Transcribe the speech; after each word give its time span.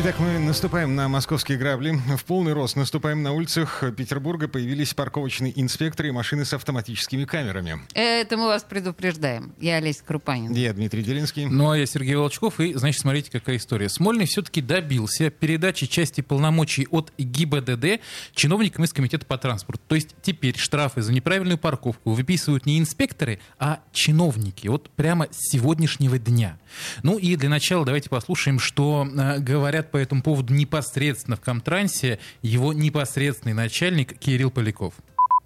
Итак, 0.00 0.20
мы 0.20 0.38
наступаем 0.38 0.94
на 0.94 1.08
московские 1.08 1.58
грабли. 1.58 1.98
В 2.16 2.24
полный 2.24 2.52
рост 2.52 2.76
наступаем 2.76 3.24
на 3.24 3.32
улицах 3.32 3.82
Петербурга. 3.96 4.46
Появились 4.46 4.94
парковочные 4.94 5.60
инспекторы 5.60 6.10
и 6.10 6.12
машины 6.12 6.44
с 6.44 6.52
автоматическими 6.52 7.24
камерами. 7.24 7.80
Это 7.94 8.36
мы 8.36 8.46
вас 8.46 8.62
предупреждаем. 8.62 9.54
Я 9.58 9.78
Олеся 9.78 10.04
Крупанин. 10.06 10.52
Я 10.52 10.72
Дмитрий 10.72 11.02
Делинский. 11.02 11.46
Ну, 11.46 11.72
а 11.72 11.76
я 11.76 11.84
Сергей 11.84 12.14
Волчков. 12.14 12.60
И, 12.60 12.74
значит, 12.74 13.00
смотрите, 13.00 13.32
какая 13.32 13.56
история. 13.56 13.88
Смольный 13.88 14.26
все-таки 14.26 14.62
добился 14.62 15.30
передачи 15.30 15.86
части 15.86 16.20
полномочий 16.20 16.86
от 16.92 17.12
ГИБДД 17.18 18.00
чиновникам 18.36 18.84
из 18.84 18.92
Комитета 18.92 19.26
по 19.26 19.36
транспорту. 19.36 19.82
То 19.88 19.96
есть 19.96 20.14
теперь 20.22 20.56
штрафы 20.56 21.02
за 21.02 21.12
неправильную 21.12 21.58
парковку 21.58 22.12
выписывают 22.12 22.66
не 22.66 22.78
инспекторы, 22.78 23.40
а 23.58 23.80
чиновники. 23.90 24.68
Вот 24.68 24.90
прямо 24.90 25.26
с 25.32 25.50
сегодняшнего 25.50 26.20
дня. 26.20 26.56
Ну 27.02 27.18
и 27.18 27.34
для 27.34 27.48
начала 27.48 27.84
давайте 27.84 28.08
послушаем, 28.08 28.60
что 28.60 29.04
э, 29.04 29.40
говорят 29.40 29.87
по 29.90 29.96
этому 29.96 30.22
поводу 30.22 30.54
непосредственно 30.54 31.36
в 31.36 31.40
Комтрансе 31.40 32.18
его 32.42 32.72
непосредственный 32.72 33.54
начальник 33.54 34.18
Кирилл 34.18 34.50
Поляков. 34.50 34.94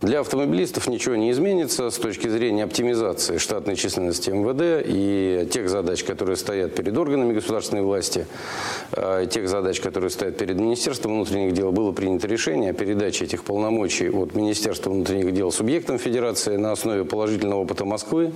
Для 0.03 0.19
автомобилистов 0.19 0.89
ничего 0.89 1.15
не 1.15 1.31
изменится 1.31 1.89
с 1.89 1.97
точки 1.97 2.27
зрения 2.27 2.65
оптимизации 2.65 3.39
штатной 3.39 3.77
численности 3.77 4.31
МВД 4.31 4.85
и 4.85 5.49
тех 5.49 5.71
задач, 5.71 6.03
которые 6.03 6.37
стоят 6.37 6.75
перед 6.75 6.99
органами 6.99 7.33
государственной 7.33 7.83
власти, 7.83 8.27
э, 8.91 9.29
тех 9.31 9.49
задач, 9.49 9.81
которые 9.81 10.11
стоят 10.11 10.37
перед 10.37 10.59
Министерством 10.59 11.15
внутренних 11.15 11.55
дел. 11.55 11.71
Было 11.71 11.93
принято 11.93 12.27
решение 12.27 12.71
о 12.71 12.73
передаче 12.73 13.27
этих 13.27 13.45
полномочий 13.45 14.11
от 14.11 14.35
Министерства 14.35 14.91
внутренних 14.91 15.33
дел 15.35 15.53
субъектам 15.53 15.99
Федерации 15.99 16.57
на 16.57 16.73
основе 16.73 17.05
положительного 17.05 17.61
опыта 17.61 17.85
Москвы, 17.85 18.33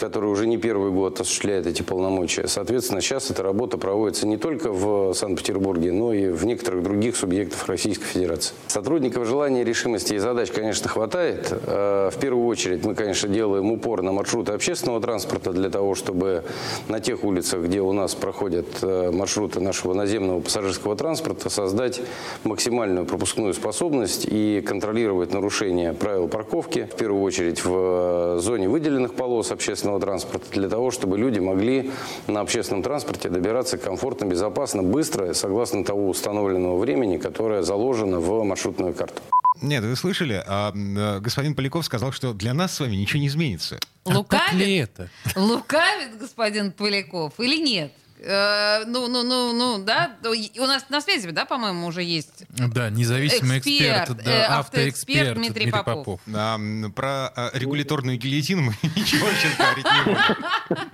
который 0.00 0.30
уже 0.30 0.48
не 0.48 0.58
первый 0.58 0.90
год 0.90 1.20
осуществляет 1.20 1.68
эти 1.68 1.82
полномочия. 1.82 2.48
Соответственно, 2.48 3.00
сейчас 3.00 3.30
эта 3.30 3.44
работа 3.44 3.78
проводится 3.78 4.26
не 4.26 4.36
только 4.36 4.72
в 4.72 5.14
Санкт-Петербурге, 5.14 5.92
но 5.92 6.12
и 6.12 6.28
в 6.30 6.44
некоторых 6.44 6.82
других 6.82 7.14
субъектах 7.14 7.68
Российской 7.68 8.06
Федерации. 8.06 8.56
Сотрудников 8.66 9.28
желания, 9.28 9.62
решимости 9.62 10.14
и 10.14 10.18
задач, 10.18 10.50
конечно, 10.50 10.71
конечно, 10.72 10.88
хватает. 10.88 11.52
Э, 11.66 12.08
в 12.10 12.18
первую 12.18 12.46
очередь 12.46 12.82
мы, 12.82 12.94
конечно, 12.94 13.28
делаем 13.28 13.70
упор 13.70 14.00
на 14.00 14.12
маршруты 14.12 14.52
общественного 14.52 15.02
транспорта 15.02 15.52
для 15.52 15.68
того, 15.68 15.94
чтобы 15.94 16.44
на 16.88 16.98
тех 16.98 17.24
улицах, 17.24 17.64
где 17.64 17.82
у 17.82 17.92
нас 17.92 18.14
проходят 18.14 18.66
э, 18.80 19.10
маршруты 19.10 19.60
нашего 19.60 19.92
наземного 19.92 20.40
пассажирского 20.40 20.96
транспорта, 20.96 21.50
создать 21.50 22.00
максимальную 22.44 23.04
пропускную 23.04 23.52
способность 23.52 24.24
и 24.26 24.62
контролировать 24.66 25.34
нарушения 25.34 25.92
правил 25.92 26.26
парковки, 26.26 26.88
в 26.90 26.96
первую 26.96 27.22
очередь 27.22 27.62
в 27.62 27.72
э, 27.74 28.38
зоне 28.40 28.70
выделенных 28.70 29.12
полос 29.12 29.52
общественного 29.52 30.00
транспорта, 30.00 30.46
для 30.52 30.70
того, 30.70 30.90
чтобы 30.90 31.18
люди 31.18 31.38
могли 31.38 31.90
на 32.28 32.40
общественном 32.40 32.82
транспорте 32.82 33.28
добираться 33.28 33.76
комфортно, 33.76 34.24
безопасно, 34.24 34.82
быстро, 34.82 35.34
согласно 35.34 35.84
того 35.84 36.08
установленного 36.08 36.78
времени, 36.78 37.18
которое 37.18 37.62
заложено 37.62 38.20
в 38.20 38.42
маршрутную 38.42 38.94
карту. 38.94 39.20
Нет, 39.60 39.84
вы 39.84 39.94
слышали? 39.96 40.42
А, 40.46 40.72
э, 40.74 41.20
господин 41.20 41.54
Поляков 41.54 41.84
сказал, 41.84 42.12
что 42.12 42.32
для 42.32 42.54
нас 42.54 42.74
с 42.74 42.80
вами 42.80 42.96
ничего 42.96 43.20
не 43.20 43.26
изменится. 43.28 43.78
Лукавит? 44.04 44.52
А 44.52 44.54
ли 44.54 44.76
это? 44.76 45.10
Лукавит 45.36 46.18
господин 46.18 46.72
Поляков 46.72 47.38
или 47.38 47.56
нет? 47.62 47.92
Э, 48.24 48.84
ну, 48.86 49.08
ну, 49.08 49.22
ну, 49.24 49.52
ну, 49.52 49.84
да. 49.84 50.16
У 50.24 50.60
нас 50.66 50.86
на 50.90 51.00
связи, 51.00 51.28
да, 51.30 51.44
по-моему, 51.44 51.86
уже 51.88 52.02
есть. 52.02 52.44
Да, 52.50 52.88
независимый 52.88 53.58
эксперт, 53.58 54.10
Эксперт, 54.10 54.24
да, 54.24 54.30
э, 54.32 54.42
автоэксперт 54.44 54.58
автоэксперт 54.58 55.36
Дмитрий 55.38 55.70
Попов. 55.70 56.20
А, 56.32 56.54
м, 56.54 56.92
про 56.92 57.28
а, 57.34 57.50
регуляторную 57.52 58.18
гильотину 58.18 58.62
мы 58.62 58.74
ничего 58.96 59.26
сейчас 59.32 59.56
говорить 59.58 59.84
не 59.84 60.04
будем. 60.04 60.90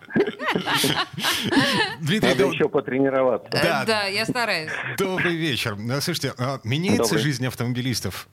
Дмитрий, 2.01 2.29
Надо 2.31 2.45
еще 2.47 2.69
потренироваться. 2.69 3.49
Э, 3.53 3.63
Да. 3.63 3.85
Да, 3.85 4.05
я 4.05 4.25
стараюсь. 4.25 4.71
добрый 4.97 5.37
вечер. 5.37 5.77
А, 5.91 6.01
Слушайте, 6.01 6.33
а, 6.39 6.61
меняется 6.65 7.05
Добрый. 7.05 7.23
жизнь 7.23 7.47
автомобилистов? 7.47 8.27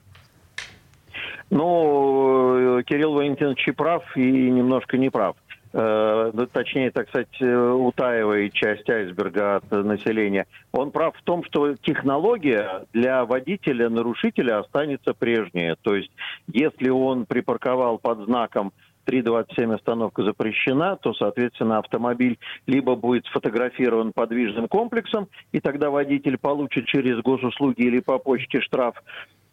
Ну, 1.50 2.80
э, 2.80 2.84
Кирилл 2.84 3.14
Валентинович 3.14 3.68
и 3.68 3.72
прав, 3.72 4.04
и 4.18 4.50
немножко 4.50 4.98
не 4.98 5.10
прав. 5.10 5.36
Э, 5.74 6.32
ну, 6.34 6.48
Точнее, 6.48 6.90
так 6.92 7.08
сказать, 7.10 7.42
э, 7.42 7.72
утаивает 7.72 8.54
часть 8.54 8.90
айсберга 8.90 9.58
от 9.58 9.72
населения. 9.72 10.48
Он 10.72 10.92
прав 10.92 11.16
в 11.16 11.24
том, 11.24 11.44
что 11.44 11.76
технология 11.76 12.86
для 12.94 13.26
водителя-нарушителя 13.26 14.60
останется 14.60 15.14
прежняя. 15.14 15.76
То 15.82 15.96
есть, 15.96 16.12
если 16.48 16.90
он 16.90 17.26
припарковал 17.26 18.00
под 18.00 18.26
знаком 18.26 18.72
3.27 19.06 19.76
остановка 19.76 20.24
запрещена, 20.24 20.98
то, 20.98 21.14
соответственно, 21.14 21.78
автомобиль 21.80 22.40
либо 22.66 22.96
будет 22.96 23.26
сфотографирован 23.28 24.14
подвижным 24.14 24.68
комплексом, 24.68 25.28
и 25.52 25.60
тогда 25.60 25.90
водитель 25.90 26.38
получит 26.38 26.86
через 26.88 27.22
госуслуги 27.22 27.82
или 27.82 28.00
по 28.00 28.18
почте 28.18 28.62
штраф 28.62 28.96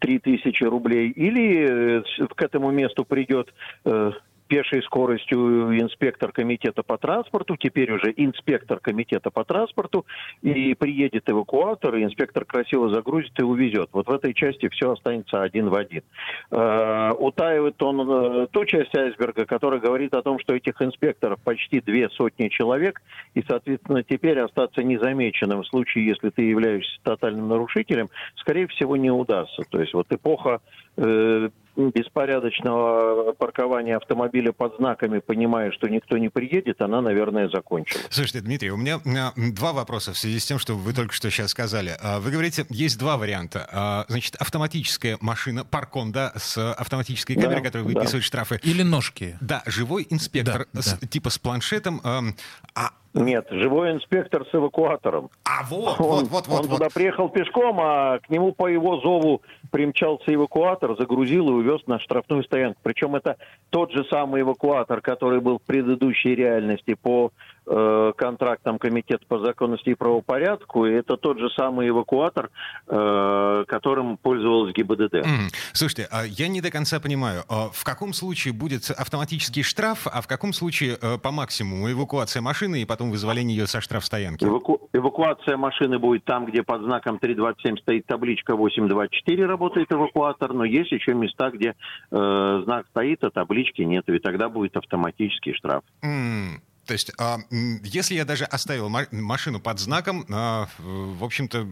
3000 0.03 0.63
рублей, 0.65 1.09
или 1.09 2.01
э, 2.01 2.25
к 2.35 2.41
этому 2.41 2.71
месту 2.71 3.05
придет 3.05 3.53
э, 3.85 4.11
пешей 4.53 4.83
скоростью 4.83 5.79
инспектор 5.81 6.31
комитета 6.31 6.83
по 6.83 6.99
транспорту, 6.99 7.57
теперь 7.57 7.91
уже 7.91 8.13
инспектор 8.15 8.79
комитета 8.79 9.31
по 9.31 9.43
транспорту, 9.43 10.05
и 10.43 10.75
приедет 10.75 11.27
эвакуатор, 11.27 11.95
и 11.95 12.03
инспектор 12.03 12.45
красиво 12.45 12.87
загрузит 12.89 13.39
и 13.39 13.43
увезет. 13.43 13.89
Вот 13.93 14.05
в 14.05 14.11
этой 14.11 14.35
части 14.35 14.69
все 14.69 14.91
останется 14.91 15.41
один 15.41 15.69
в 15.69 15.75
один. 15.75 16.03
Э, 16.51 17.13
утаивает 17.17 17.81
он 17.81 18.07
э, 18.07 18.47
ту 18.51 18.65
часть 18.65 18.95
айсберга, 18.95 19.47
которая 19.47 19.79
говорит 19.79 20.13
о 20.13 20.21
том, 20.21 20.37
что 20.37 20.53
этих 20.53 20.79
инспекторов 20.83 21.39
почти 21.43 21.81
две 21.81 22.09
сотни 22.09 22.49
человек, 22.49 23.01
и, 23.33 23.43
соответственно, 23.47 24.03
теперь 24.03 24.37
остаться 24.39 24.83
незамеченным 24.83 25.63
в 25.63 25.67
случае, 25.67 26.05
если 26.05 26.29
ты 26.29 26.43
являешься 26.43 26.99
тотальным 27.01 27.47
нарушителем, 27.47 28.11
скорее 28.35 28.67
всего, 28.67 28.97
не 28.97 29.09
удастся. 29.09 29.63
То 29.71 29.81
есть 29.81 29.95
вот 29.95 30.05
эпоха 30.11 30.61
э, 30.97 31.49
беспорядочного 31.75 33.33
паркования 33.33 33.97
автомобиля 33.97 34.51
под 34.51 34.75
знаками, 34.77 35.19
понимая, 35.19 35.71
что 35.71 35.87
никто 35.87 36.17
не 36.17 36.29
приедет, 36.29 36.81
она, 36.81 37.01
наверное, 37.01 37.49
закончилась. 37.49 38.05
Слушайте, 38.09 38.41
Дмитрий, 38.41 38.71
у 38.71 38.77
меня 38.77 38.99
два 39.35 39.73
вопроса 39.73 40.13
в 40.13 40.17
связи 40.17 40.39
с 40.39 40.45
тем, 40.45 40.59
что 40.59 40.75
вы 40.75 40.93
только 40.93 41.13
что 41.13 41.29
сейчас 41.29 41.51
сказали. 41.51 41.95
А, 42.01 42.19
Вы 42.19 42.31
говорите, 42.31 42.65
есть 42.69 42.97
два 42.97 43.17
варианта. 43.17 43.67
А, 43.71 44.05
Значит, 44.07 44.35
автоматическая 44.35 45.17
машина, 45.21 45.63
парком, 45.65 46.11
да, 46.11 46.33
с 46.35 46.57
автоматической 46.73 47.35
камерой, 47.35 47.61
Да, 47.61 47.65
которая 47.67 47.87
да. 47.89 47.99
выписывает 47.99 48.23
штрафы. 48.23 48.59
Или 48.63 48.83
ножки. 48.83 49.37
Да, 49.41 49.63
живой 49.65 50.05
инспектор, 50.09 50.67
Да, 50.73 50.81
с- 50.81 50.97
да. 50.99 51.07
типа 51.07 51.29
с 51.29 51.37
планшетом. 51.39 52.01
А, 52.03 52.89
Нет, 53.13 53.47
живой 53.51 53.91
инспектор 53.91 54.45
с 54.49 54.55
эвакуатором. 54.55 55.29
а 55.45 55.63
вот, 55.69 55.99
Он, 55.99 56.25
вот, 56.25 56.29
вот, 56.29 56.47
вот, 56.47 56.59
он 56.61 56.67
вот. 56.67 56.77
туда 56.77 56.89
приехал 56.93 57.29
пешком, 57.29 57.79
а 57.79 58.19
к 58.19 58.29
нему 58.29 58.53
по 58.53 58.67
его 58.67 58.99
зову 59.01 59.41
примчался 59.71 60.33
эвакуатор, 60.33 60.97
загрузил 60.97 61.49
и 61.49 61.51
увез 61.51 61.81
на 61.85 61.99
штрафную 61.99 62.43
стоянку. 62.43 62.79
Причем 62.81 63.15
это 63.15 63.37
тот 63.69 63.91
же 63.91 64.03
самый 64.05 64.41
эвакуатор, 64.41 65.01
который 65.01 65.41
был 65.41 65.59
в 65.59 65.61
предыдущей 65.61 66.33
реальности 66.33 66.95
по 66.95 67.31
э, 67.65 68.11
контрактам 68.17 68.77
Комитета 68.79 69.25
по 69.27 69.39
законности 69.39 69.89
и 69.89 69.93
правопорядку. 69.95 70.85
И 70.85 70.91
это 70.91 71.17
тот 71.17 71.39
же 71.39 71.49
самый 71.55 71.89
эвакуатор, 71.89 72.49
э, 72.87 73.63
которым 73.67 74.17
пользовалась 74.17 74.73
ГИБДД. 74.73 75.15
М, 75.25 75.47
Слушайте, 75.73 76.07
а 76.11 76.23
я 76.25 76.47
не 76.47 76.61
до 76.61 76.71
конца 76.71 76.99
понимаю, 76.99 77.43
а 77.49 77.69
в 77.71 77.83
каком 77.83 78.13
случае 78.13 78.53
будет 78.53 78.89
автоматический 78.91 79.63
штраф, 79.63 80.07
а 80.07 80.21
в 80.21 80.27
каком 80.27 80.53
случае 80.53 80.97
э, 81.01 81.17
по 81.17 81.31
максимуму 81.31 81.91
эвакуация 81.91 82.41
машины 82.41 82.81
и 82.81 82.85
потом 82.85 83.11
вызволение 83.11 83.57
ее 83.57 83.67
со 83.67 83.81
штрафстоянки? 83.81 84.43
Эваку- 84.45 84.89
Эвакуация 84.93 85.57
машины 85.57 85.99
будет 85.99 86.23
там, 86.25 86.45
где 86.45 86.63
под 86.63 86.81
знаком 86.83 87.17
327 87.19 87.77
стоит 87.77 88.05
табличка 88.05 88.55
824, 88.55 89.45
работает 89.45 89.91
эвакуатор, 89.91 90.53
но 90.53 90.65
есть 90.65 90.91
еще 90.91 91.13
места, 91.13 91.49
где 91.51 91.75
э, 92.11 92.61
знак 92.65 92.85
стоит, 92.89 93.23
а 93.23 93.29
таблички 93.31 93.81
нет, 93.81 94.07
и 94.09 94.19
тогда 94.19 94.49
будет 94.49 94.77
автоматический 94.77 95.53
штраф. 95.53 95.83
М, 96.01 96.61
То 96.85 96.93
есть, 96.93 97.11
а, 97.17 97.39
если 97.83 98.15
я 98.15 98.25
даже 98.25 98.45
оставил 98.45 98.89
ма- 98.89 99.07
машину 99.11 99.59
под 99.59 99.79
знаком, 99.79 100.25
а, 100.29 100.67
в 100.79 101.23
общем-то, 101.23 101.67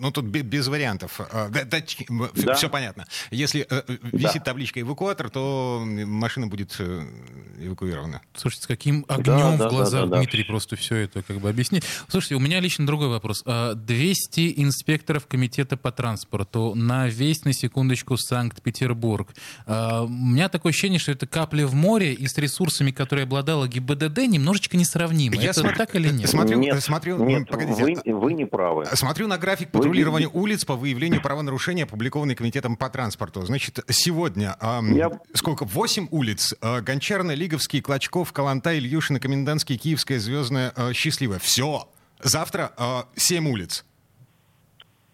Ну, 0.00 0.10
тут 0.10 0.26
бе- 0.26 0.42
без 0.42 0.68
вариантов. 0.68 1.20
А, 1.20 1.48
да, 1.48 1.64
да, 1.64 1.78
Да. 2.34 2.54
Все 2.54 2.68
понятно. 2.68 3.06
Если 3.30 3.66
э, 3.68 3.82
висит 4.12 4.44
табличка 4.44 4.80
«эвакуатор», 4.80 5.30
то 5.30 5.82
машина 5.84 6.46
будет 6.46 6.74
э, 6.78 7.02
эвакуирована. 7.60 8.20
Слушайте, 8.34 8.64
с 8.64 8.66
каким 8.66 9.04
огнем 9.08 9.58
да, 9.58 9.68
в 9.68 9.70
глазах 9.70 10.00
да, 10.02 10.06
да, 10.06 10.12
да. 10.12 10.16
Дмитрий 10.18 10.44
просто 10.44 10.76
все 10.76 10.96
это 10.96 11.22
как 11.22 11.38
бы 11.38 11.48
объяснит. 11.48 11.84
Слушайте, 12.08 12.34
у 12.36 12.40
меня 12.40 12.60
лично 12.60 12.86
другой 12.86 13.08
вопрос. 13.08 13.42
А, 13.46 13.74
200 13.74 14.54
инспекторов 14.56 15.26
комитета 15.26 15.76
по 15.76 15.90
транспорту 15.92 16.74
на 16.74 17.08
весь, 17.08 17.44
на 17.44 17.52
секундочку, 17.52 18.16
Санкт-Петербург. 18.16 19.34
А, 19.66 20.02
У 20.02 20.08
меня 20.08 20.48
такое 20.48 20.70
ощущение, 20.70 20.98
что 20.98 21.12
это 21.12 21.26
капля 21.26 21.66
в 21.66 21.74
море, 21.74 22.12
и 22.14 22.26
с 22.26 22.36
ресурсами, 22.38 22.90
которые 22.90 23.24
обладала 23.24 23.66
ГИБДД, 23.68 24.18
немножечко 24.28 24.76
несравнимо. 24.76 25.36
Я 25.36 25.50
это 25.50 25.60
смотрю- 25.60 25.76
так 25.76 25.94
или 25.94 26.08
нет? 26.08 26.28
Смотрю, 26.28 26.58
нет, 26.58 26.82
смотрю, 26.82 27.24
нет, 27.24 27.48
погодите. 27.48 27.82
вы, 28.04 28.14
вы 28.14 28.32
не 28.32 28.44
правы. 28.46 28.86
Смотрю 28.94 29.26
на 29.28 29.38
график 29.38 29.68
Вы 29.72 29.87
патрулирования 29.88 30.26
видите- 30.26 30.38
улиц 30.38 30.64
по 30.64 30.76
выявлению 30.76 31.20
правонарушений, 31.22 31.84
опубликованный 31.84 32.34
Комитетом 32.34 32.76
по 32.76 32.88
транспорту. 32.90 33.44
Значит, 33.44 33.80
сегодня 33.88 34.56
ам, 34.60 34.94
Я- 34.94 35.10
сколько? 35.34 35.64
Восемь 35.64 36.08
улиц. 36.10 36.54
А, 36.60 36.80
Гончарная, 36.80 37.34
Лиговский, 37.34 37.80
Клочков, 37.80 38.32
Калантай, 38.32 38.78
Ильюшина, 38.78 39.20
Комендантский, 39.20 39.76
Киевская, 39.76 40.18
Звездная, 40.18 40.72
а, 40.76 40.92
Счастливая. 40.92 41.38
Все. 41.38 41.88
Завтра 42.22 42.72
семь 43.16 43.48
улиц. 43.48 43.84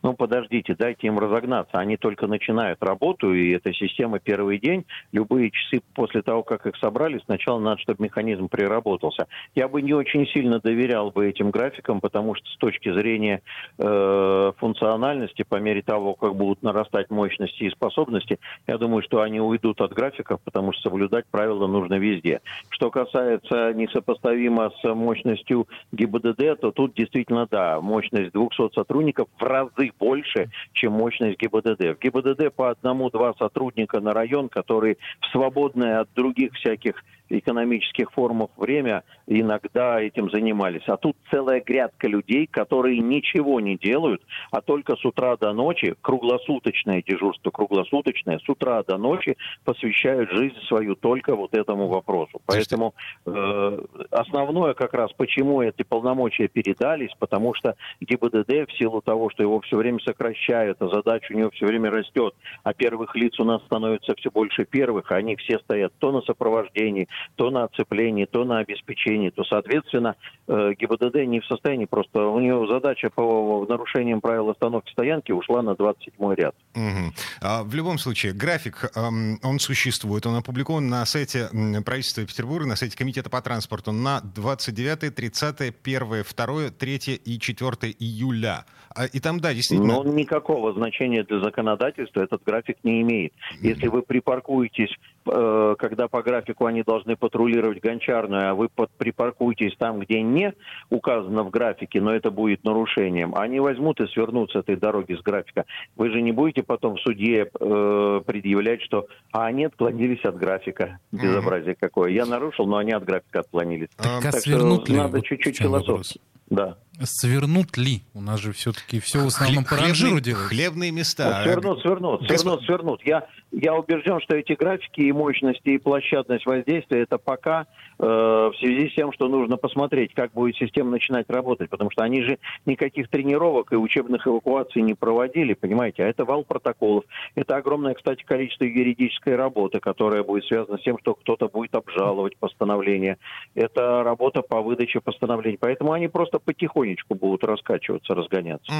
Ну, 0.04 0.12
подождите, 0.12 0.76
дайте 0.78 1.06
им 1.06 1.18
разогнаться. 1.18 1.78
Они 1.78 1.96
только 1.96 2.26
начинают 2.26 2.82
работу, 2.82 3.32
и 3.32 3.52
эта 3.52 3.72
система 3.72 4.18
первый 4.18 4.58
день, 4.58 4.84
любые 5.12 5.50
часы 5.50 5.82
после 5.94 6.20
того, 6.20 6.42
как 6.42 6.66
их 6.66 6.76
собрали, 6.76 7.22
сначала 7.24 7.58
надо, 7.58 7.80
чтобы 7.80 8.04
механизм 8.04 8.48
приработался. 8.48 9.28
Я 9.54 9.66
бы 9.66 9.80
не 9.80 9.94
очень 9.94 10.26
сильно 10.26 10.60
доверял 10.60 11.10
бы 11.10 11.26
этим 11.26 11.50
графикам, 11.50 12.02
потому 12.02 12.34
что 12.34 12.46
с 12.50 12.56
точки 12.58 12.92
зрения 12.92 13.40
э, 13.78 14.52
функциональности, 14.58 15.42
по 15.42 15.56
мере 15.56 15.80
того, 15.80 16.12
как 16.12 16.36
будут 16.36 16.62
нарастать 16.62 17.10
мощности 17.10 17.62
и 17.62 17.70
способности, 17.70 18.38
я 18.66 18.76
думаю, 18.76 19.02
что 19.02 19.22
они 19.22 19.40
уйдут 19.40 19.80
от 19.80 19.94
графиков, 19.94 20.38
потому 20.44 20.74
что 20.74 20.90
соблюдать 20.90 21.24
правила 21.30 21.66
нужно 21.66 21.94
везде. 21.94 22.42
Что 22.68 22.90
касается 22.90 23.72
несопоставимо 23.72 24.70
с 24.82 24.94
мощностью 24.94 25.66
ГИБДД, 25.92 26.60
то 26.60 26.72
тут 26.72 26.92
действительно, 26.92 27.48
да, 27.50 27.80
мощность 27.80 28.32
200 28.32 28.74
сотрудников 28.74 29.28
в 29.38 29.42
разы 29.42 29.94
больше, 29.99 30.50
чем 30.73 30.93
мощность 30.93 31.38
ГИБДД. 31.38 31.96
В 31.96 31.99
ГИБДД 32.00 32.55
по 32.55 32.70
одному-два 32.70 33.35
сотрудника 33.35 34.00
на 34.00 34.12
район, 34.12 34.49
которые 34.49 34.96
в 35.20 35.26
свободное 35.32 36.00
от 36.00 36.08
других 36.14 36.52
всяких 36.55 37.02
экономических 37.29 38.11
формах 38.12 38.50
время 38.56 39.03
иногда 39.26 40.00
этим 40.00 40.31
занимались. 40.31 40.82
А 40.87 40.97
тут 40.97 41.17
целая 41.31 41.61
грядка 41.61 42.09
людей, 42.09 42.47
которые 42.47 43.00
ничего 43.00 43.61
не 43.61 43.76
делают, 43.76 44.23
а 44.50 44.61
только 44.61 44.97
с 44.97 45.05
утра 45.05 45.37
до 45.37 45.53
ночи, 45.53 45.94
круглосуточное 46.00 47.03
дежурство, 47.06 47.50
круглосуточное, 47.50 48.38
с 48.38 48.49
утра 48.49 48.82
до 48.82 48.99
ночи 48.99 49.37
посвящают 49.65 50.31
жизнь 50.31 50.56
свою 50.69 50.94
только 50.94 51.35
вот 51.35 51.55
этому 51.55 51.88
вопросу. 51.88 52.41
Поэтому 52.47 52.94
э, 53.26 53.79
основное 54.11 54.75
как 54.75 54.94
раз, 54.94 55.12
почему 55.12 55.62
эти 55.62 55.82
полномочия 55.82 56.49
передались, 56.49 57.12
потому 57.19 57.55
что 57.55 57.76
ГИБДД 58.00 58.69
в 58.69 58.79
силу 58.79 59.00
того, 59.00 59.31
что 59.31 59.43
его 59.43 59.61
все 59.61 59.76
время 59.76 59.99
сокращают, 60.00 60.81
а 60.81 60.88
задача 60.88 61.32
у 61.32 61.37
него 61.37 61.50
все 61.50 61.67
время 61.67 61.91
растет, 61.91 62.35
а 62.62 62.75
первых 62.75 63.15
лиц 63.17 63.38
у 63.41 63.44
нас 63.44 63.62
становится 63.65 64.15
все 64.17 64.31
больше 64.31 64.65
первых, 64.65 65.11
а 65.11 65.17
они 65.17 65.37
все 65.37 65.59
стоят 65.61 65.93
то 65.99 66.12
на 66.12 66.21
сопровождении, 66.23 67.09
то 67.37 67.50
на 67.50 67.65
оцеплении, 67.65 68.25
то 68.25 68.44
на 68.44 68.59
обеспечении, 68.59 69.31
то, 69.31 69.44
соответственно, 69.44 70.17
э, 70.47 70.73
ГИБДД 70.79 71.26
не 71.26 71.41
в 71.41 71.47
состоянии 71.47 71.87
просто, 71.87 72.26
у 72.26 72.41
него 72.41 72.67
задача 72.67 73.11
по 73.11 73.67
нарушениям 73.69 74.21
правил 74.21 74.50
остановки 74.50 74.91
стоянки 74.93 75.32
ушла 75.32 75.62
на 75.62 75.75
27 75.75 76.35
ряд. 76.35 76.55
Мгм. 76.75 77.12
А, 77.41 77.62
В 77.62 77.75
любом 77.75 77.99
случае, 77.99 78.32
график, 78.32 78.91
ам, 78.94 79.38
он 79.43 79.59
существует, 79.59 80.26
он 80.26 80.37
опубликован 80.37 80.88
на 80.88 81.05
сайте 81.06 81.49
правительства 81.85 82.25
Петербурга, 82.25 82.67
на 82.67 82.76
сайте 82.76 82.97
Комитета 82.97 83.31
по 83.31 83.41
транспорту 83.43 83.93
на 83.93 84.21
29, 84.35 85.15
30, 85.15 85.75
1, 85.82 86.25
2, 86.37 86.71
3 86.71 86.97
и 87.25 87.38
4 87.38 87.93
июля. 87.99 88.65
А, 88.94 89.06
И 89.06 89.21
там, 89.21 89.41
да, 89.41 89.53
действительно... 89.53 90.03
Но 90.03 90.05
никакого 90.05 90.73
значения 90.73 91.25
для 91.25 91.41
законодательства 91.41 92.21
этот 92.21 92.43
график 92.44 92.76
не 92.85 93.03
имеет. 93.03 93.32
Если 93.61 93.88
вы 93.88 94.03
припаркуетесь, 94.03 94.94
когда 95.25 96.09
по 96.09 96.23
графику 96.23 96.67
они 96.67 96.82
должны 96.82 97.17
патрулировать 97.17 97.81
гончарную, 97.81 98.50
а 98.50 98.55
вы 98.55 98.69
под- 98.69 98.91
припаркуетесь 98.93 99.75
там, 99.79 99.99
где 100.00 100.23
не 100.23 100.53
указано 100.91 101.43
в 101.44 101.50
графике, 101.50 102.00
но 102.00 102.15
это 102.15 102.31
будет 102.31 102.65
нарушением, 102.65 103.35
они 103.35 103.61
возьмут 103.61 104.00
и 104.00 104.06
свернут 104.09 104.53
с 104.53 104.56
этой 104.56 104.76
дороги 104.76 105.15
с 105.15 105.23
графика. 105.23 105.65
Вы 105.97 106.11
же 106.11 106.21
не 106.23 106.32
будете 106.32 106.62
потом 106.62 106.97
в 106.97 107.00
суде 107.00 107.49
э, 107.59 108.21
предъявлять, 108.26 108.82
что 108.82 109.06
а 109.32 109.47
они 109.47 109.65
отклонились 109.65 110.25
от 110.25 110.37
графика. 110.37 110.99
Безобразие 111.12 111.75
какое. 111.79 112.11
Я 112.11 112.26
нарушил, 112.26 112.67
но 112.67 112.76
они 112.76 112.93
от 112.93 113.05
графика 113.05 113.41
отклонились. 113.41 113.88
А, 113.99 114.21
Так 114.21 114.32
Так 114.32 114.35
свернут 114.41 114.85
что 114.85 114.93
ли? 114.93 114.99
надо 114.99 115.23
чуть-чуть 115.23 115.59
философски. 115.59 116.21
Да. 116.50 116.76
Свернут 117.02 117.76
ли? 117.76 118.02
У 118.14 118.20
нас 118.20 118.41
же 118.41 118.52
все-таки 118.52 119.00
все 119.00 119.19
в 119.19 119.26
основном 119.26 119.64
по 119.64 119.70
хлебные- 119.70 119.87
ранжиру 119.88 120.20
делают. 120.20 120.49
Хлебные 120.49 120.91
места. 120.93 121.43
Свернут, 121.43 121.81
свернут, 121.81 122.23
Госп- 122.23 122.38
свернут, 122.38 122.62
свернут. 122.64 123.02
Я, 123.05 123.26
я 123.52 123.75
убежден, 123.75 124.20
что 124.20 124.37
эти 124.37 124.52
графики 124.52 125.00
и 125.00 125.12
мощности, 125.12 125.70
и 125.70 125.79
площадность 125.79 126.46
воздействия, 126.46 127.02
это 127.02 127.19
пока 127.19 127.67
э, 127.99 128.05
в 128.05 128.55
связи 128.58 128.91
с 128.91 128.94
тем, 128.94 129.12
что 129.12 129.29
нужно 129.29 129.56
посмотреть, 129.56 130.14
как 130.14 130.32
будет 130.32 130.56
система 130.56 130.91
начинать 130.91 131.29
работать, 131.29 131.69
потому 131.69 131.91
что 131.91 132.02
они 132.02 132.23
же 132.23 132.38
никаких 132.64 133.08
тренировок 133.08 133.73
и 133.73 133.76
учебных 133.76 134.26
эвакуаций 134.26 134.82
не 134.82 134.94
проводили, 134.94 135.55
понимаете, 135.55 136.05
а 136.05 136.08
это 136.08 136.25
вал 136.25 136.44
протоколов. 136.44 137.05
Это 137.35 137.56
огромное, 137.56 137.94
кстати, 137.94 138.23
количество 138.25 138.64
юридической 138.64 139.37
работы, 139.37 139.81
которая 139.81 140.23
будет 140.23 140.44
связана 140.44 140.79
с 140.79 140.82
тем, 140.82 140.99
что 141.00 141.14
кто-то 141.14 141.49
будет 141.49 141.75
обжаловать 141.75 142.37
постановление. 142.38 143.19
Это 143.55 144.02
работа 144.05 144.43
по 144.43 144.62
выдаче 144.62 145.00
постановлений. 145.00 145.58
Поэтому 145.61 145.93
они 145.93 146.08
просто 146.08 146.38
потихонечку 146.84 147.14
будут 147.14 147.44
раскачиваться, 147.44 148.14
разгоняться. 148.14 148.72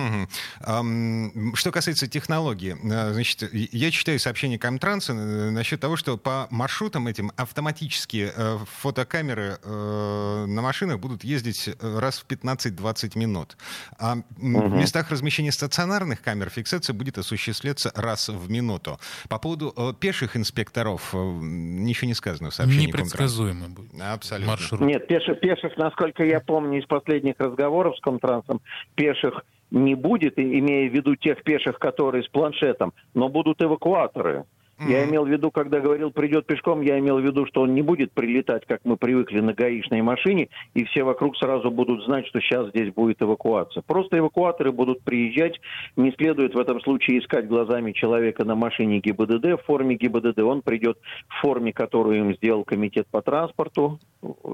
Ам, 0.61 1.55
Что 1.55 1.71
касается 1.73 2.07
технологии, 2.07 2.77
э, 2.83 3.13
значит, 3.13 3.53
я 3.53 3.91
читаю 3.91 4.19
сообщение 4.19 4.59
Комтранса 4.59 5.13
э, 5.13 5.51
насчет 5.51 5.81
того, 5.81 5.97
что 5.97 6.17
по 6.17 6.47
маршрутам 6.51 7.07
этим 7.07 7.31
автоматические 7.37 8.33
э, 8.37 8.59
фотокамеры 8.81 9.59
на 9.65 10.61
машинах 10.63 10.99
будут 11.01 11.25
ездить 11.25 11.71
раз 11.81 12.19
в 12.19 12.27
15-20 12.27 13.19
минут. 13.19 13.57
А 13.99 14.13
м, 14.13 14.25
в 14.39 14.75
местах 14.77 15.11
размещения 15.11 15.53
стационарных 15.53 16.23
камер 16.23 16.51
фиксация 16.51 16.95
будет 16.95 17.19
осуществляться 17.19 17.91
раз 17.95 18.29
в 18.29 18.51
минуту. 18.51 18.99
По 19.29 19.39
поводу 19.39 19.95
пеших 19.99 20.37
инспекторов 20.37 21.15
ничего 21.15 22.09
не 22.09 22.15
сказано 22.15 22.51
в 22.51 22.55
сообщении. 22.55 22.87
Непредсказуемый 22.89 23.69
будет 23.69 23.91
Абсолютно. 24.01 24.53
маршрут. 24.53 24.81
Нет, 24.81 25.07
пеших, 25.07 25.41
пеших, 25.41 25.77
насколько 25.77 26.25
я 26.25 26.41
помню 26.41 26.81
из 26.81 26.87
последних 26.87 27.35
разговоров 27.39 27.94
с 27.95 28.01
Комтрансом, 28.01 28.61
пеших 28.95 29.45
не 29.71 29.95
будет, 29.95 30.39
имея 30.39 30.89
в 30.89 30.93
виду 30.93 31.17
тех 31.17 31.43
пеших, 31.43 31.79
которые 31.79 32.23
с 32.23 32.29
планшетом, 32.29 32.93
но 33.15 33.29
будут 33.29 33.63
эвакуаторы. 33.63 34.45
Я 34.89 35.05
имел 35.05 35.25
в 35.25 35.29
виду, 35.29 35.51
когда 35.51 35.81
говорил 35.81 36.11
придет 36.11 36.47
пешком, 36.47 36.83
я 36.83 36.99
имел 36.99 37.19
в 37.19 37.25
виду, 37.25 37.47
что 37.47 37.63
он 37.63 37.75
не 37.75 37.83
будет 37.83 38.13
прилетать, 38.13 38.67
как 38.67 38.81
мы 38.85 38.97
привыкли, 38.97 39.41
на 39.41 39.55
гаишной 39.55 40.03
машине, 40.03 40.49
и 40.75 40.85
все 40.85 41.05
вокруг 41.05 41.37
сразу 41.37 41.71
будут 41.71 42.05
знать, 42.05 42.27
что 42.27 42.41
сейчас 42.41 42.69
здесь 42.69 42.93
будет 42.93 43.23
эвакуация. 43.23 43.83
Просто 43.83 44.19
эвакуаторы 44.19 44.73
будут 44.73 45.03
приезжать, 45.03 45.61
не 45.97 46.13
следует 46.13 46.55
в 46.55 46.59
этом 46.59 46.81
случае 46.81 47.21
искать 47.21 47.49
глазами 47.49 47.93
человека 47.93 48.45
на 48.45 48.55
машине 48.55 49.01
ГИБДД 49.01 49.61
в 49.61 49.65
форме 49.67 49.97
ГИБДД, 49.97 50.41
он 50.41 50.63
придет 50.63 50.99
в 51.29 51.41
форме, 51.41 51.73
которую 51.73 52.19
им 52.19 52.35
сделал 52.35 52.65
комитет 52.65 53.07
по 53.11 53.23
транспорту, 53.23 53.99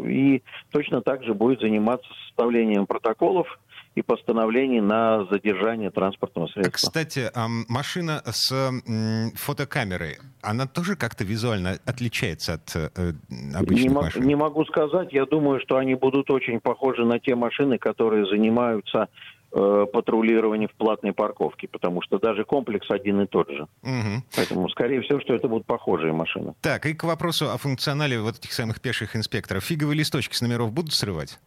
и 0.05 0.43
точно 0.71 1.03
так 1.03 1.25
же 1.25 1.35
будет 1.35 1.61
заниматься 1.61 2.09
составлением 2.27 2.87
протоколов 2.87 3.59
и 3.95 4.03
постановлений 4.03 4.81
на 4.81 5.27
задержание 5.27 5.91
транспортного 5.91 6.49
А, 6.49 6.53
средства. 6.53 6.73
Кстати, 6.73 7.31
машина 7.69 8.23
с 8.25 8.73
фотокамерой, 9.35 10.19
она 10.43 10.67
тоже 10.67 10.97
как-то 10.97 11.25
визуально 11.25 11.79
отличается 11.85 12.55
от 12.55 12.77
э, 12.77 13.13
обычных 13.55 13.85
Не, 13.85 13.89
машин? 13.89 14.23
не 14.27 14.35
могу 14.37 14.65
сказать. 14.65 15.13
Я 15.13 15.27
думаю, 15.27 15.61
что 15.61 15.77
они 15.77 15.95
будут 15.95 16.31
очень 16.31 16.61
похожи 16.61 17.05
на 17.05 17.19
те 17.19 17.35
машины, 17.35 17.79
которые 17.79 18.27
занимаются 18.27 19.09
э, 19.53 19.87
патрулированием 19.93 20.69
в 20.69 20.75
платной 20.77 21.13
парковке, 21.13 21.67
потому 21.69 22.01
что 22.03 22.19
даже 22.19 22.45
комплекс 22.45 22.89
один 22.91 23.21
и 23.23 23.27
тот 23.27 23.51
же. 23.51 23.67
Мгм. 23.83 24.25
Поэтому, 24.37 24.69
скорее 24.71 25.03
всего, 25.03 25.21
что 25.21 25.35
это 25.35 25.49
будут 25.49 25.67
похожие 25.67 26.13
машины. 26.13 26.55
Так, 26.61 26.87
и 26.87 26.95
к 26.95 27.03
вопросу 27.05 27.51
о 27.51 27.59
функционале 27.59 28.21
вот 28.21 28.39
этих 28.39 28.53
самых 28.53 28.81
пеших 28.81 29.17
инспекторов. 29.17 29.65
Фиговые 29.65 29.99
листочки 29.99 30.35
с 30.35 30.41
номеров 30.41 30.73
будут 30.73 30.93
срывать? 30.95 31.39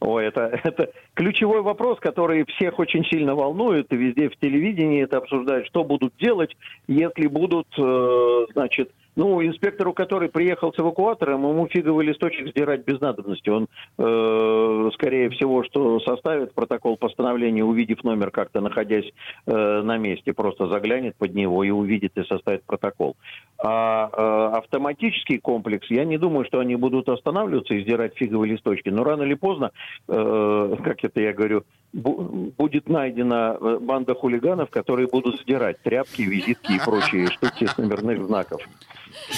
Ой, 0.00 0.26
это, 0.26 0.60
это 0.64 0.90
ключевой 1.14 1.62
вопрос, 1.62 1.98
который 2.00 2.44
всех 2.46 2.78
очень 2.78 3.04
сильно 3.04 3.34
волнует, 3.34 3.92
и 3.92 3.96
везде 3.96 4.28
в 4.28 4.36
телевидении 4.36 5.02
это 5.02 5.18
обсуждают, 5.18 5.66
что 5.66 5.84
будут 5.84 6.14
делать, 6.18 6.56
если 6.86 7.26
будут, 7.26 7.66
э, 7.76 8.46
значит, 8.52 8.90
Ну, 9.18 9.44
инспектору, 9.44 9.92
который 9.92 10.28
приехал 10.28 10.72
с 10.72 10.78
эвакуатором, 10.78 11.42
ему 11.42 11.66
фиговый 11.66 12.06
листочек 12.06 12.50
сдирать 12.50 12.84
без 12.84 13.00
надобности. 13.00 13.50
Он, 13.50 13.66
э, 13.98 14.90
скорее 14.94 15.28
всего, 15.30 15.64
что 15.64 15.98
составит 15.98 16.54
протокол 16.54 16.96
постановления, 16.96 17.64
увидев 17.64 18.04
номер 18.04 18.30
как-то, 18.30 18.60
находясь 18.60 19.12
э, 19.46 19.82
на 19.82 19.96
месте, 19.96 20.32
просто 20.32 20.68
заглянет 20.68 21.16
под 21.16 21.34
него 21.34 21.64
и 21.64 21.70
увидит 21.70 22.16
и 22.16 22.22
составит 22.22 22.62
протокол. 22.62 23.16
А 23.58 24.08
э, 24.08 24.56
автоматический 24.58 25.38
комплекс, 25.38 25.90
я 25.90 26.04
не 26.04 26.16
думаю, 26.16 26.44
что 26.44 26.60
они 26.60 26.76
будут 26.76 27.08
останавливаться 27.08 27.74
и 27.74 27.82
сдирать 27.82 28.14
фиговые 28.14 28.52
листочки, 28.52 28.88
но 28.88 29.02
рано 29.02 29.24
или 29.24 29.34
поздно, 29.34 29.72
э, 30.06 30.76
как 30.84 31.02
это 31.02 31.20
я 31.20 31.32
говорю, 31.32 31.64
будет 31.92 32.88
найдена 32.88 33.56
э, 33.60 33.78
банда 33.80 34.14
хулиганов, 34.14 34.70
которые 34.70 35.08
будут 35.08 35.40
сдирать 35.40 35.80
тряпки, 35.82 36.22
визитки 36.22 36.72
и 36.72 36.78
прочие 36.78 37.28
штуки 37.28 37.66
с 37.66 37.76
номерных 37.78 38.26
знаков. 38.26 38.60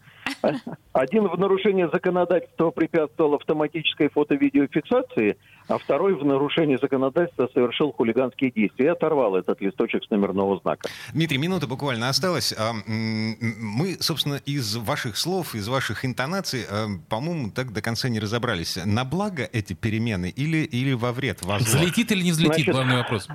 один 0.94 1.28
в 1.28 1.38
нарушение 1.38 1.90
законодательства 1.90 2.72
препятствовал 2.72 3.36
автоматической 3.36 4.10
фото-видеофиксации, 4.10 5.38
а 5.68 5.78
второй 5.78 6.16
в 6.16 6.26
нарушении 6.26 6.78
законодательства 6.78 7.50
совершил 7.54 7.92
хулиганские 7.92 8.52
действия 8.52 8.86
и 8.86 8.90
оторвал 8.90 9.36
этот 9.36 9.62
листочек 9.62 10.04
с 10.04 10.10
номерного 10.10 10.60
знака. 10.60 10.90
Дмитрий, 11.14 11.38
минута 11.38 11.68
буквально 11.68 12.10
осталась. 12.10 12.54
А, 12.58 12.74
Мы, 12.88 13.98
собственно, 14.00 14.36
из 14.46 14.76
ваших 14.78 15.18
слов, 15.18 15.56
из 15.56 15.68
ваших 15.68 16.06
интонаций, 16.06 16.62
а, 16.70 16.88
по-моему, 17.10 17.52
так 17.52 17.74
до 17.74 17.82
конца 17.82 18.10
не 18.10 18.20
разобрались. 18.20 18.78
На 18.86 19.04
благо 19.04 19.48
эти 19.52 19.74
перемены 19.74 20.30
или, 20.30 20.58
или 20.58 20.94
во 20.94 21.12
вред? 21.12 21.42
Во? 21.44 21.58
Взлетит 21.58 22.12
или 22.12 22.24
не 22.24 22.32
взлетит, 22.32 22.66
Значит, 22.66 22.74
главный 22.74 22.98
вопрос. 22.98 23.28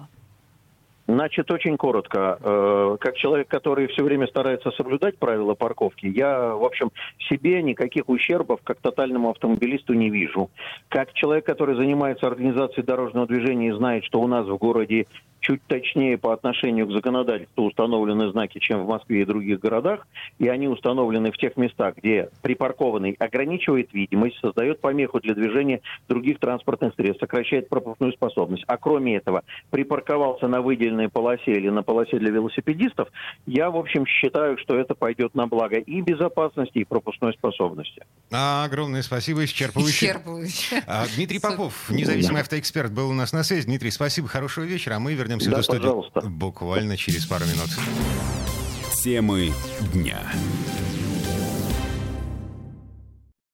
Значит, 1.12 1.50
очень 1.50 1.76
коротко. 1.76 2.38
Э, 2.40 2.96
Как 2.98 3.16
человек, 3.16 3.46
который 3.48 3.86
все 3.88 4.02
время 4.02 4.26
старается 4.26 4.70
соблюдать 4.70 5.18
правила 5.18 5.52
парковки, 5.52 6.06
я, 6.06 6.54
в 6.54 6.64
общем, 6.64 6.90
себе 7.28 7.62
никаких 7.62 8.08
ущербов 8.08 8.60
как 8.64 8.78
тотальному 8.78 9.28
автомобилисту 9.28 9.92
не 9.92 10.08
вижу. 10.08 10.48
Как 10.88 11.12
человек, 11.12 11.44
который 11.44 11.76
занимается 11.76 12.26
организацией 12.26 12.86
дорожного 12.86 13.26
движения 13.26 13.68
и 13.68 13.72
знает, 13.72 14.04
что 14.04 14.22
у 14.22 14.26
нас 14.26 14.46
в 14.46 14.56
городе 14.56 15.06
чуть 15.42 15.60
точнее 15.66 16.16
по 16.16 16.32
отношению 16.32 16.86
к 16.86 16.92
законодательству 16.92 17.64
установлены 17.64 18.30
знаки, 18.30 18.58
чем 18.58 18.84
в 18.84 18.88
Москве 18.88 19.22
и 19.22 19.24
других 19.24 19.60
городах, 19.60 20.06
и 20.38 20.48
они 20.48 20.68
установлены 20.68 21.32
в 21.32 21.36
тех 21.36 21.56
местах, 21.56 21.96
где 21.96 22.30
припаркованный 22.40 23.16
ограничивает 23.18 23.92
видимость, 23.92 24.38
создает 24.40 24.80
помеху 24.80 25.20
для 25.20 25.34
движения 25.34 25.80
других 26.08 26.38
транспортных 26.38 26.94
средств, 26.94 27.20
сокращает 27.20 27.68
пропускную 27.68 28.12
способность. 28.12 28.64
А 28.68 28.76
кроме 28.78 29.16
этого, 29.16 29.42
припарковался 29.70 30.46
на 30.48 30.62
выделенной 30.62 31.08
полосе 31.08 31.52
или 31.52 31.68
на 31.68 31.82
полосе 31.82 32.18
для 32.18 32.30
велосипедистов, 32.30 33.08
я, 33.46 33.70
в 33.70 33.76
общем, 33.76 34.06
считаю, 34.06 34.56
что 34.58 34.76
это 34.76 34.94
пойдет 34.94 35.34
на 35.34 35.46
благо 35.48 35.76
и 35.76 36.00
безопасности, 36.00 36.78
и 36.78 36.84
пропускной 36.84 37.32
способности. 37.34 38.04
А, 38.30 38.64
огромное 38.64 39.02
спасибо, 39.02 39.44
исчерпывающе. 39.44 40.06
Исчерпывающе. 40.06 40.82
А, 40.86 41.04
Дмитрий. 41.16 41.40
Попов, 41.40 41.90
независимый 41.90 42.42
автоэксперт, 42.42 42.92
был 42.92 43.10
у 43.10 43.12
нас 43.12 43.32
на 43.32 43.42
связи. 43.42 43.66
Дмитрий, 43.66 43.90
спасибо, 43.90 44.28
хорошего 44.28 44.64
вечера, 44.64 44.94
а 44.94 44.98
мы 45.00 45.14
вернемся 45.14 45.31
в 45.38 45.44
Да, 45.44 45.52
эту 45.52 45.62
студию 45.62 45.82
пожалуйста. 45.82 46.20
буквально 46.22 46.96
через 46.96 47.26
пару 47.26 47.44
минут. 47.46 47.68
Темы 49.02 49.52
дня. 49.92 50.20